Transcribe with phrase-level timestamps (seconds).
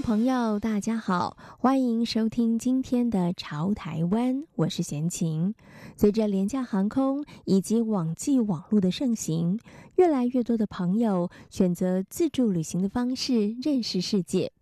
[0.00, 5.54] 朋友，大家好，欢迎收听今天的《潮台湾》，我是闲琴。
[5.96, 9.58] 随着廉价航空以及网际网络的盛行，
[9.96, 14.52] 越来越多的朋友选择自助旅行的方式认识世界。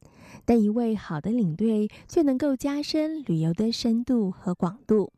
[0.44, 5.12] 但一位好的领队却能够加深旅游的深度和广度。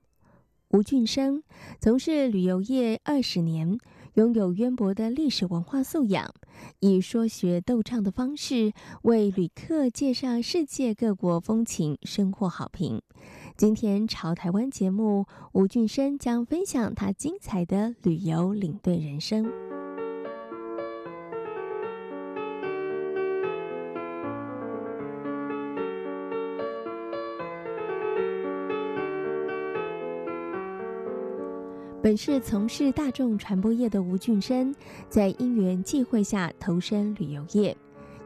[0.70, 1.42] 吴俊生
[1.78, 3.78] 从事旅游业二十年。
[4.16, 6.32] 拥有渊博的历史文化素养，
[6.80, 13.02] 以说学逗唱的方式为旅客介绍世界各国风情，深获好评。
[13.58, 19.75] 今天朝台湾节目，吴俊生将分享他精彩的旅游领队人生。
[32.06, 34.72] 本是从事大众传播业的吴俊生，
[35.10, 37.76] 在因缘际会下投身旅游业，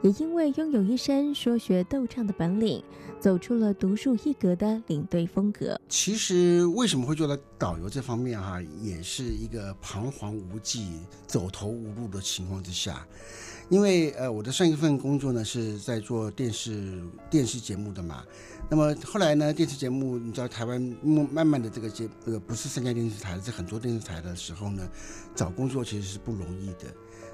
[0.02, 2.84] 也因为拥有一身说学逗唱的本领，
[3.18, 5.80] 走出了独树一格的领队风格。
[5.88, 13.06] 其实为什么会做到导游这方面哈，也是一个彷徨无计、走投无路的情况之下。
[13.70, 17.00] 因为呃，我的上一份工作呢是在做电视
[17.30, 18.24] 电视节目的嘛，
[18.70, 24.88] 那么后来呢，电视节目你知道台湾慢慢的这个节呃不是三家电视台，是很多电视台的时候呢，
[25.34, 26.86] 找工作其实是不容易的。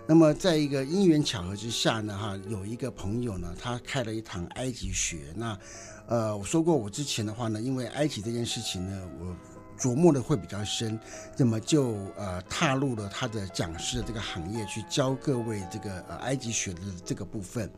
[0.09, 5.35] 那么在一个因缘巧合之下呢，哈，有一个朋友呢，他开了一堂埃及学。
[5.37, 5.59] 那
[6.07, 9.37] 呃，我说过我之前的话呢，因为埃及这件事情呢，我。
[9.79, 10.99] 琢磨的会比较深，
[11.37, 17.71] 那么就呃踏入了他的讲师的这个行业，去教各位这个呃埃及学的这个部分。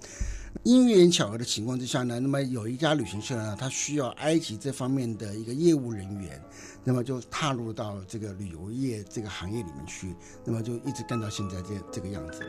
[0.64, 6.42] 因缘巧合的情况之下呢，那么有一家旅行社呢，他需要埃及这方面的一个业务人员，
[6.82, 10.14] 那么就踏入到这个旅游业这个行业里面去，
[10.44, 12.40] 那么就一直干到现在这这个样子。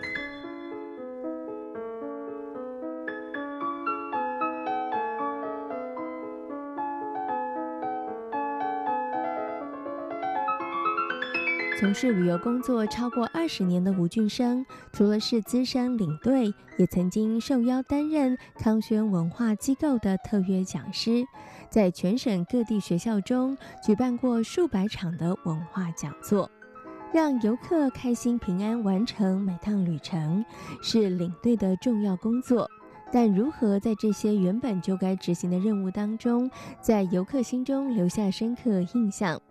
[11.79, 21.23] 从事旅游工作超过二十年的吴俊生，除了是资深领队，也曾经受邀担任康轩文化机构的特约讲师，
[21.69, 26.51] 在全省各地学校中举办过数百场的文化讲座，
[27.13, 30.43] 让游客开心平安完成每趟旅程，
[30.81, 32.69] 是领队的重要工作。
[33.09, 36.51] 但如何在这些原本就该执行的任务当中，
[36.81, 39.41] 在游客心中留下深刻印象？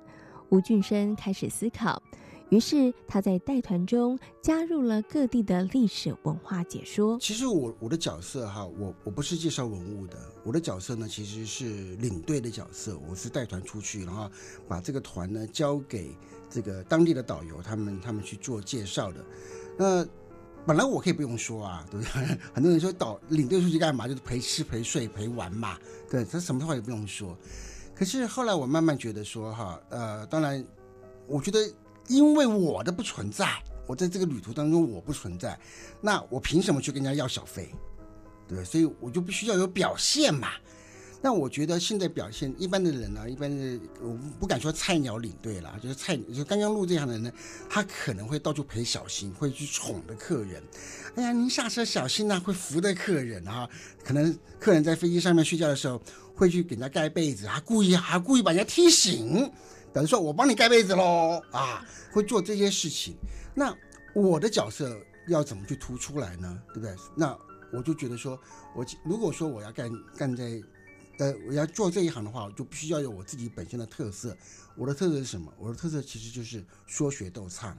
[0.51, 2.03] 吴俊生开始思考，
[2.49, 7.19] 于是他在带团中加入了各地的历史文化解说。
[7.21, 14.31] 其实我我的角色哈，我我不是介绍文物的，我的角色呢其实是领队的角色，我是带团出去，然后
[14.67, 16.17] 把这个团呢交给
[16.49, 19.25] 这个当地的导游，他们他们去做介绍的。
[19.77, 20.07] 那
[20.67, 22.39] 本来我可以不用说啊，对不对？
[22.55, 24.09] 很多人说导领队出去干嘛？
[24.09, 25.79] 就是陪吃陪睡陪玩嘛，
[26.11, 27.37] 对，他什么话也不用说。
[27.99, 30.65] 可是后来我慢慢觉得说哈，呃，当然，
[31.27, 31.59] 我觉得
[32.07, 35.59] 因为我的不存在，我在这个旅途当中我不存在，
[36.01, 37.75] 那我凭什么去跟人家要小费？
[38.47, 40.49] 对，所以我就必须要有表现嘛。
[41.21, 47.33] 那我觉得现在表现一般的人呢，一般的我不敢说菜鸟领队啦，就是菜就刚刚入这样的人呢，
[47.69, 50.63] 他可能会到处陪小心，会去宠的客人。
[51.17, 53.69] 哎呀，您下车小心呐，会扶的客人啊。
[54.05, 56.01] 可能客人在飞机上面睡觉的时候，
[56.39, 59.53] 会去给人家盖被子，还故意还故意把人家踢醒，
[59.93, 63.17] 等于说我帮你盖被子喽啊，会做这些事情。
[63.55, 63.77] 那
[64.15, 66.63] 我的角色要怎么去突出来呢？
[66.69, 66.95] 对不对？
[67.17, 67.37] 那
[67.73, 68.41] 我就觉得说，
[68.75, 70.63] 我如果说我要干干在。
[71.21, 74.37] 呃，我要做这一行的话，我就必须要有我自己本身的特色。
[74.77, 75.53] 我的特色是什么？
[75.59, 77.77] 我的特色其实就是说学逗唱。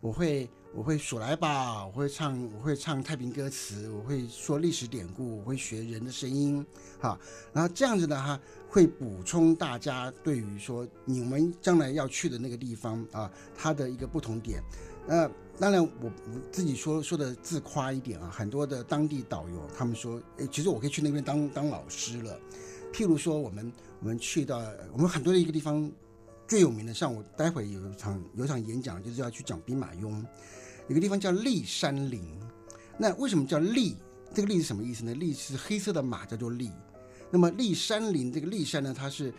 [0.00, 6.64] 我会，我会数来吧，我会唱，我会唱太平歌词，我会说历史典故，我会学人的声音，
[6.98, 7.18] 哈。
[7.52, 14.62] 然后这样子呢，哈，会补充大家对于说你们将来要去的那个地方啊，它的一个不同点。
[15.06, 22.40] 那当然，我我自己说说的自夸一点啊，很多的当地导游他们说，诶，其实我可以去那边当当老师了。
[22.90, 23.70] 譬如说，我们
[24.00, 24.62] 我们去到
[24.94, 25.90] 我们很多的一个地方
[26.50, 30.20] 最有名的，像我待会有一场有一场演讲，就是要去讲兵马俑，
[30.88, 32.20] 有个地方叫骊山陵。
[32.98, 33.94] 那为什么叫骊？
[34.34, 35.14] 这个骊是什么意思呢？
[35.14, 36.72] 骊是黑色的马，叫做骊。
[37.30, 39.32] 那么骊山陵这个骊山呢，它是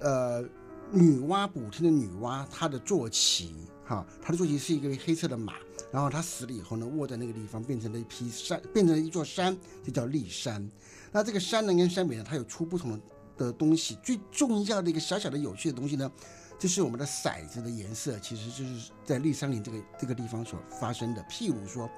[0.00, 0.42] 呃
[0.90, 3.54] 女娲补天的女娲，她的坐骑
[3.84, 5.54] 哈，她的坐骑是一个黑色的马，
[5.92, 10.68] 然后她死了以后呢，卧在那个地方，变成了一批山，变成了一座山，就叫骊山。
[11.12, 13.00] 那这个山呢，跟山北呢，它有出不同
[13.38, 13.96] 的东西。
[14.02, 16.10] 最重要的一个小小的有趣的东西呢，
[16.58, 21.22] 就是我们的骰子的颜色，其实就是在骊山陵这个这个地方所发生的。
[21.24, 21.88] 譬如说，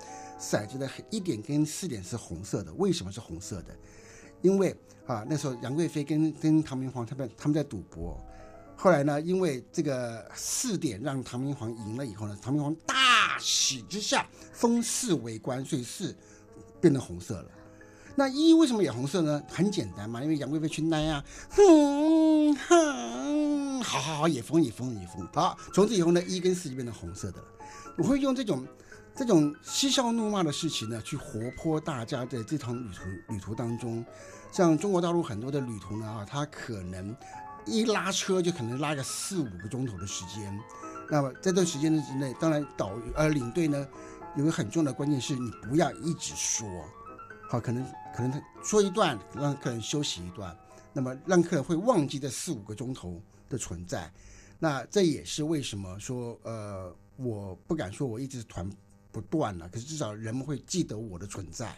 [0.40, 3.76] 骰子的一点跟四点是红色的，为什么是红色的？
[4.42, 4.76] 因为
[5.06, 8.20] 啊，那时候杨贵妃跟跟唐明皇他们他们在赌博，
[8.76, 16.16] 后来呢，因为这个四点让唐明皇赢了以后呢，唐明皇大喜之下封四为官，所以四
[16.80, 17.50] 变成红色了。
[18.14, 19.42] 那一为什么也红色呢？
[19.48, 23.17] 很简单嘛，因为杨贵妃去奈啊，哼哼，
[23.88, 27.46] 好好好，也封也封也封，好，从此以后呢，一跟四就变成红色的了。
[27.96, 28.66] 我会用这种。
[29.16, 34.06] 这种嬉笑怒骂的事情呢，去活泼大家在这趟旅途旅途当中，
[34.52, 37.16] 像中国大陆很多的旅途呢啊，它可能
[37.66, 40.56] 一拉车就可能拉个四五个钟头的时间。
[41.10, 43.84] 那么在这段时间之内，当然导呃领队呢
[44.36, 46.68] 有个很重要的关键是你不要一直说，
[47.50, 50.56] 好，可能可能他说一段让客人休息一段，
[50.92, 54.12] 那么让客人会忘记这四五个钟头的存在。
[54.58, 58.68] 那这也是为什么说呃我不敢说我一直团。
[59.10, 61.74] 不断了，可是至少人们会记得我的存在。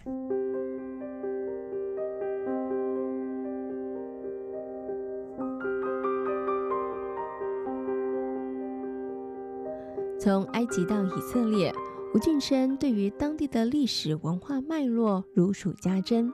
[10.21, 11.73] 从埃及到以色列，
[12.13, 16.31] 吴俊生对于当地的历史文化脉络如数家珍。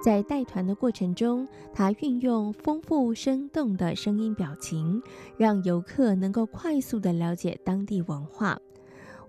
[0.00, 5.02] 在带团的过程中，他运用丰富生动的声音表情，
[5.36, 8.58] 让游客能够快速的了解当地文化。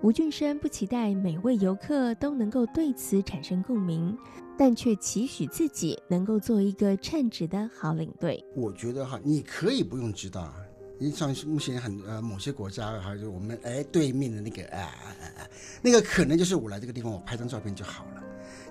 [0.02, 4.16] 吴俊生不期待每位游客都能够对此产生共鸣，
[4.58, 8.42] 但却期许自己能够做一个称职的好领队。
[8.56, 10.54] 我觉得哈，你可以不用知道，
[11.00, 15.08] 因为像目前很呃某些国家，还有我们哎对面的那个啊啊
[15.40, 15.48] 啊，
[15.82, 18.24] 那个可能就是我来这个地方，我拍张照片就好了。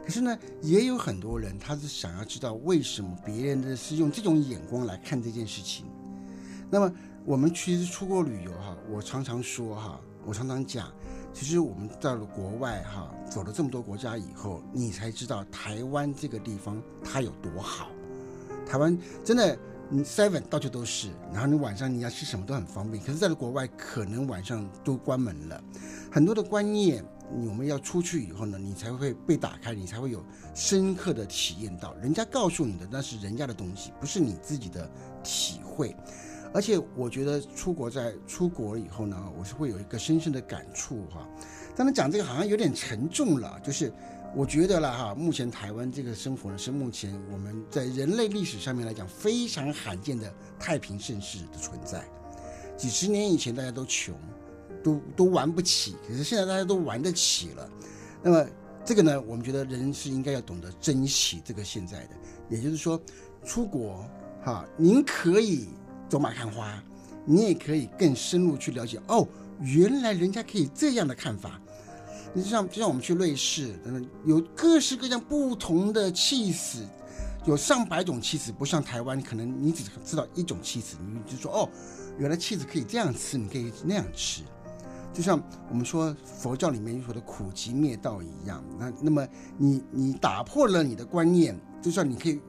[0.09, 5.85] 可是呢，也有很多人他是想要知道为什么别人的是用这种眼光来看这件事情。
[6.71, 6.91] 那么
[7.27, 10.91] 我们其实出国旅游哈，我常常说哈，我常常讲。
[11.35, 17.91] 其实我们到了国外哈，走了这么多国家以后，你才知道台湾这个地方它有多好。
[18.67, 19.59] 台湾真的，
[19.91, 23.05] 你 seven 到处都是，然后你晚上你要吃什么都很方便。
[23.05, 25.63] 可是，在国外可能晚上都关门了，
[26.11, 31.95] 很多的观念，我们要出去以后呢，你才会被打开，你才会有深刻的体验到。
[31.97, 34.91] 人家告诉你的那是人家的东西，不是你自己的
[35.23, 35.95] 体会。
[36.55, 41.29] 而且我觉得出国在出国以后呢，我是会有一个深深的感触哈。
[41.77, 43.93] 当然讲这个好像有点沉重了，就是
[44.35, 52.03] 我觉得了哈，目前台湾这个生活呢，是目前我们在人类历史上面来讲非常罕见的太平盛世的存在。
[52.79, 54.15] 几十年以前大家都穷，
[54.89, 57.71] 都都玩不起，可是现在大家都玩得起了。
[58.23, 58.47] 那么
[58.85, 62.11] 这个呢，我们觉得人是应该要懂得珍惜这个现在的，
[62.49, 63.01] 也就是说，
[63.45, 64.05] 出国
[64.45, 65.69] 哈，您可以。
[66.11, 66.83] 走马看花，
[67.27, 69.29] 你也可以更深入去了解哦。
[69.61, 71.61] 原来人家可以这样的看法。
[72.33, 73.79] 你就像就像我们去瑞士，
[74.25, 76.79] 有各式各样不同的气死，
[77.45, 81.69] 有上百种气死，不像台湾，可能你只知道一种气死，你就说哦，
[82.19, 84.41] 原来起司可以这样吃，你可以那样吃。
[85.19, 88.63] 就像我们说佛教里面说的苦集灭道一样。
[88.79, 92.41] 那那么你你打破了你的观念，就算你可以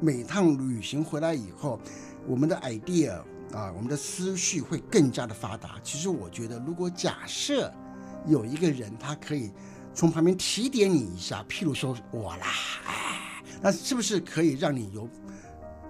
[0.00, 1.78] 每趟旅行回来以后。
[2.26, 3.12] 我们的 idea
[3.52, 5.76] 啊，我们的思绪会更加的发达。
[5.84, 7.70] 其实我觉得，如果假设
[8.26, 9.52] 有一个人，他可以
[9.94, 12.46] 从旁边提点你一下，譬如说我啦，
[12.88, 15.06] 哎，那是不是可以让你有？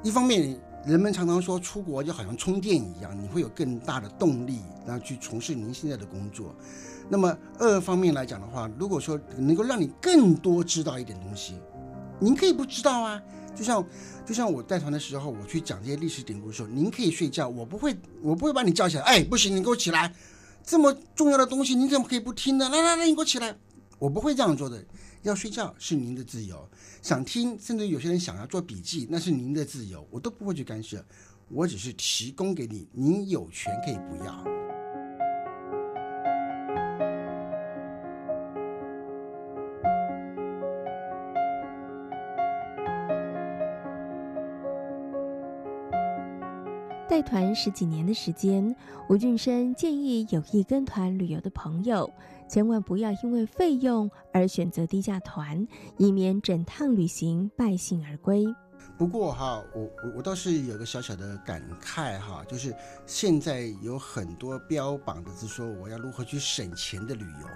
[0.02, 6.54] 一方面，人们常常说出国就好像充电一样，你会有更大的动力，然后去从事您现在的工作。
[7.08, 11.54] 那么二方面来讲的话，如果说能够让你更多知道一点东西，
[12.20, 13.20] 您可以不知道啊。
[13.56, 13.84] 就像，
[14.24, 19.02] 就像我带团的时候，我去讲这些历史典故的时候，您可以睡觉，我不会，我不会把你叫起来。
[19.02, 20.14] 哎，不行，你给我起来！
[20.62, 22.68] 这么重要的东西，你怎么可以不听呢？
[22.68, 23.56] 来来来，你给我起来！
[23.98, 24.84] 我不会这样做的。
[25.22, 26.68] 要睡觉是您的自由，
[27.02, 31.04] 想听，甚至有些人想要做笔记，那是您的自由，我都不会去干涉。
[31.48, 34.65] 我只是提供给你，您有权可以不要。
[47.16, 48.76] 带团十几年的时间，
[49.08, 52.12] 吴俊生建议有意跟团旅游的朋友，
[52.46, 58.44] 千万不要因为费用而选择低价团，以免整趟旅行败兴而归。
[58.98, 67.48] 不过哈，我我我倒是有个小小的感慨哈，就是现在有很多标榜的是说我要如何去省钱的旅游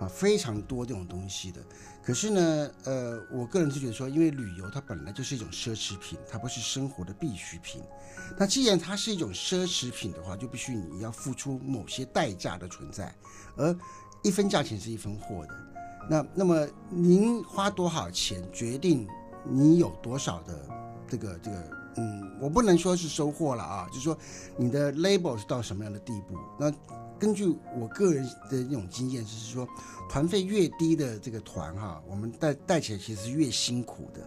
[0.00, 1.60] 啊，非常多这种东西的。
[2.02, 7.82] 可是呢，呃，我个人是觉得说，因为旅游它本来就是一种奢侈品，它不是生活的必需品。
[8.38, 13.14] 那既然它是一种奢侈品的话，就必须你要付出某些代价的存在，
[13.56, 13.76] 而
[14.22, 15.54] 一分价钱是一分货的。
[16.08, 19.06] 那那么您花多少钱决定？
[19.50, 20.68] 你有多少的
[21.06, 24.16] 这个这个嗯，我不能说是收获了啊，就是说
[24.56, 26.36] 你的 label 是到什么样的地步？
[26.56, 26.72] 那
[27.18, 27.44] 根据
[27.76, 29.66] 我个人的那种经验，就是说
[30.08, 34.20] 团费越低的这个团哈，我们带带起来其实是越辛苦的，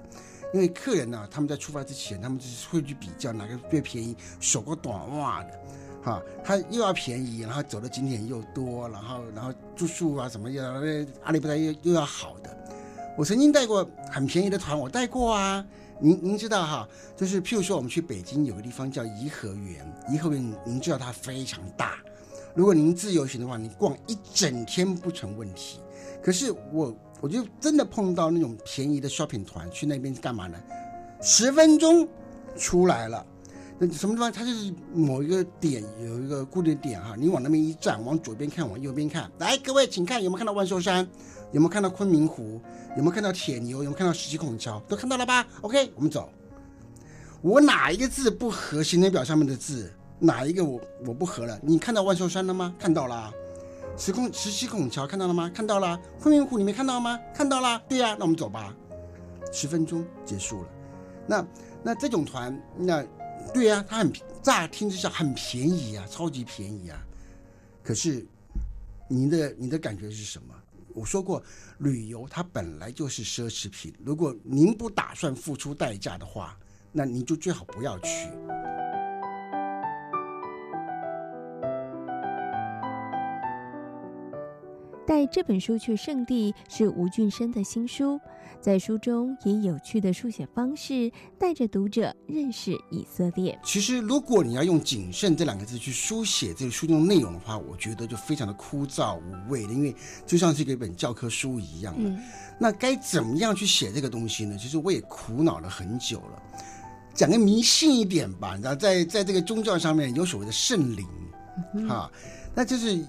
[0.53, 5.59] 因为客人呢，他们在出发之前，他们就是会去比较哪个越便宜，手个短袜的，
[6.03, 10.61] 哈，他又要便宜，然后走的景点又多，然后然后住宿啊什么又
[11.23, 12.57] 阿里不达又又要好的。
[13.17, 15.65] 我曾经带过很便宜的团，我带过啊。
[16.03, 21.99] 您您知道哈，就是譬如说我们去北京有个地方叫颐和园，颐和园您知道它非常大，
[22.55, 25.79] 如果您自由行的话，你逛一整天不成问题。
[26.23, 30.57] 可是我我就真的碰到那种便宜的 shopping 团，去那边是干嘛呢？
[31.21, 32.07] 十分钟
[32.57, 33.23] 出来了，
[33.77, 34.31] 那什么地方？
[34.31, 41.07] 它就是某一个点有一个固定点哈，你往那边一站，往左边看，往右边看，来各位请看有没有看到万寿山？
[41.51, 42.61] 有没有看到昆明湖？
[42.95, 43.77] 有没有看到铁牛？
[43.77, 44.79] 有没有看到十七孔桥？
[44.87, 46.29] 都看到了吧？OK，我们走。
[47.41, 49.91] 我哪一个字不合行程表上面的字？
[50.19, 51.59] 哪一个我我不合了？
[51.63, 52.73] 你看到万寿山了吗？
[52.79, 53.33] 看到了。
[53.97, 55.51] 十孔十七孔桥看到了吗？
[55.53, 55.99] 看到了。
[56.19, 57.19] 昆明湖你没看到吗？
[57.33, 57.81] 看到了。
[57.89, 58.75] 对呀、那我们走吧。
[59.51, 60.69] 十分钟结束了。
[61.27, 61.47] 那
[61.83, 63.03] 那这种团，那
[63.53, 66.97] 对呀、它很乍听之下很便宜啊，超级便宜啊。
[67.83, 68.25] 可是
[69.07, 70.53] 你的你的感觉是什么？
[70.93, 71.41] 我说过，
[71.79, 73.93] 旅游它本来就是奢侈品。
[74.03, 76.57] 如果您不打算付出代价的话，
[76.91, 78.29] 那您就最好不要去。
[85.05, 88.19] 带这本书去圣地是吴俊生的新书，
[88.61, 93.59] 在书中以有趣的书写方式带着读者认识以色列。
[93.63, 99.93] 其实，如果你要用谨慎这两个字去书写这个书中内容的话，我觉得就非常的枯燥无味了，因为
[100.25, 102.07] 就像是一本教科书一样的。
[102.07, 102.19] 嗯、
[102.59, 104.55] 那该怎么样去写这个东西呢？
[104.57, 106.41] 其实我也苦恼了很久了。
[107.13, 111.07] 讲个迷信一点吧，你知道，在在这个宗教上面有所谓的圣灵，
[111.73, 112.09] 嗯、哈，
[112.53, 113.03] 那就是。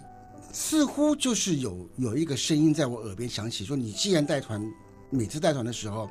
[0.53, 4.63] 似乎就是有有一个声音在我耳边响起，说你既然带团，
[5.09, 6.09] 每次带团的时候，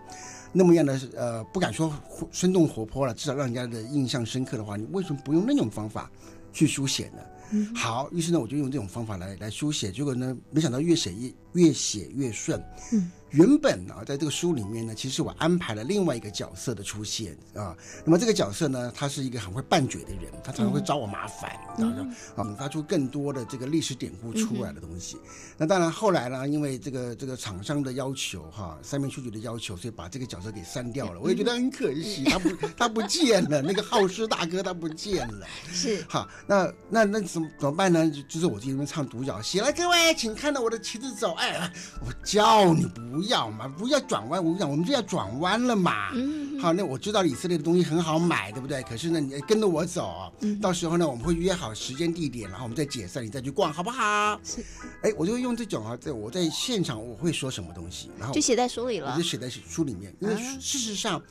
[0.52, 1.94] 那么样的呃，不敢说
[2.32, 6.12] 生动活泼了，至少让人家的印象深刻的话，你为什么不用那种方法
[6.52, 7.20] 去书写呢？
[7.52, 12.62] 嗯、好，于是呢，我就用这种方法来来书写，结果呢，没想到越写越越写越顺。
[12.92, 13.12] 嗯。
[13.32, 17.76] 原本呢，在这个书里面呢，其实我安排了另外一个角色的出现啊。
[18.04, 22.04] 那么这个角色呢，他是一个很会拌嘴的人，他常常会找我麻烦，然后
[22.36, 25.18] 啊，引发出更多的这个历史典故出来的东西。
[25.58, 31.20] 那当然后来呢，因为这个这个厂商的要求哈，三面书局的要求，所以把这个角色给删掉了。
[31.22, 35.48] 我也觉得很可惜，他不他不见了，那个好事大哥他不见了。
[35.72, 38.10] 是好，那那那怎么怎么办呢？
[38.12, 41.34] 就就是我这边唱独角戏，来各位，请看到我的旗子走。
[41.36, 41.72] 哎，
[42.06, 43.21] 我叫你不。
[43.22, 44.44] 不要嘛，不要转弯。
[44.44, 46.10] 我跟你讲，我们就要转弯了嘛。
[46.16, 48.82] 嗯、好，那我知道以色列的东西很好买，对不对？
[48.84, 54.40] 可是呢，你跟着我走，嗯、到时候呢，我们会约好时间地点，然后我们再解散，你再去逛，好不好？
[54.44, 54.66] 是。
[55.04, 59.12] 哎，我就会用这种啊，在我在现场我会说什么东西，然后就写在书里了。
[59.12, 61.24] 我就写在书里面，因为事实上，啊、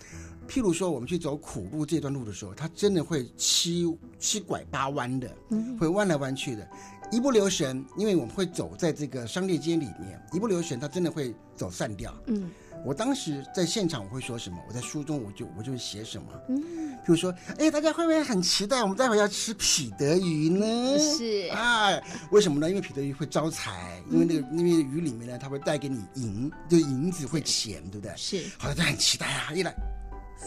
[0.49, 3.85] 譬如说我们去走苦路这段路的时候，它真的会七
[4.21, 6.69] 七拐八弯的，嗯、会弯来弯去的。
[7.11, 12.14] 一不留神，因为我们会走在这个商业街里面，一不留神，它真的会走散掉。
[12.26, 12.50] 嗯，
[12.85, 14.59] 我当时在现场我会说什么？
[14.69, 16.29] 我在书中我就我就会写什么？
[16.49, 16.62] 嗯，
[17.05, 20.99] 比如说，哎，大家会不会很期待我们待会要吃彼得鱼呢？
[20.99, 22.00] 是啊，
[22.31, 22.69] 为什么呢？
[22.69, 28.14] 因为彼得鱼会招财，因为那个因为鱼里面呢，它会带给你银，就银子会钱，对不对？
[28.17, 29.75] 是，好像都很期待啊，一来。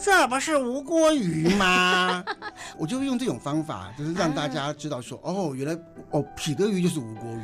[0.02, 2.22] 这不是吴郭鱼吗？
[2.78, 5.74] 我就用这种方法，就是让大家知道说，哦，原来
[6.10, 7.40] 哦，彼得鱼就是吴郭鱼。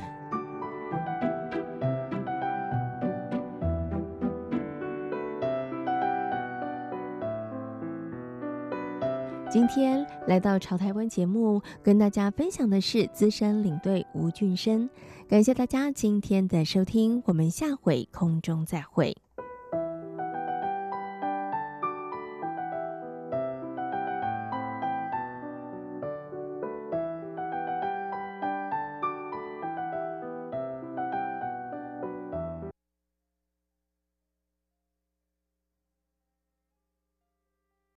[9.51, 14.89] 今天来到潮台湾节目，跟大家分享的是资深领队吴俊生。
[15.29, 19.17] 感谢大家今天的收听，我们下回空中再会。